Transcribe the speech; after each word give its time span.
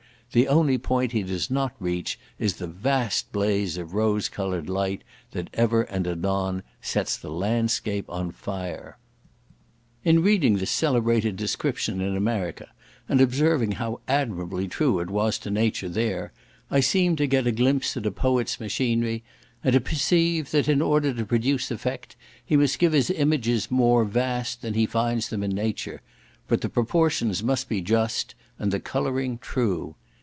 The 0.33 0.47
only 0.47 0.77
point 0.77 1.11
he 1.11 1.23
does 1.23 1.51
not 1.51 1.73
reach 1.77 2.17
is 2.39 2.53
the 2.55 2.65
vast 2.65 3.33
blaze 3.33 3.75
of 3.75 3.93
rose 3.93 4.29
coloured 4.29 4.69
light 4.69 5.01
that 5.31 5.49
ever 5.53 5.81
and 5.81 6.07
anon 6.07 6.63
sets 6.81 7.17
the 7.17 7.29
landscape 7.29 8.05
on 8.09 8.31
fire. 8.31 8.97
In 10.05 10.23
reading 10.23 10.55
this 10.55 10.71
celebrated 10.71 11.35
description 11.35 11.99
in 11.99 12.15
America, 12.15 12.69
and 13.09 13.19
observing 13.19 13.73
how 13.73 13.99
admirably 14.07 14.69
true 14.69 15.01
it 15.01 15.09
was 15.09 15.37
to 15.39 15.51
nature 15.51 15.89
there, 15.89 16.31
I 16.69 16.79
seemed 16.79 17.17
to 17.17 17.27
get 17.27 17.45
a 17.45 17.51
glimpse 17.51 17.97
at 17.97 18.05
a 18.05 18.09
poet's 18.11 18.57
machinery, 18.57 19.25
and 19.65 19.73
to 19.73 19.81
perceive, 19.81 20.51
that 20.51 20.69
in 20.69 20.81
order 20.81 21.13
to 21.13 21.25
produce 21.25 21.71
effect 21.71 22.15
he 22.45 22.55
must 22.55 22.79
give 22.79 22.93
his 22.93 23.09
images 23.11 23.69
more 23.69 24.05
vast 24.05 24.61
than 24.61 24.75
he 24.75 24.85
finds 24.85 25.27
them 25.27 25.43
in 25.43 25.51
nature; 25.51 25.99
but 26.47 26.61
the 26.61 26.69
proportions 26.69 27.43
must 27.43 27.67
be 27.67 27.81
just, 27.81 28.33
and 28.57 28.71
the 28.71 28.79
colouring 28.79 29.37
true. 29.37 29.95